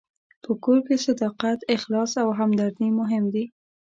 [0.43, 3.45] په کور کې صداقت، اخلاص او همدردي مهم دي.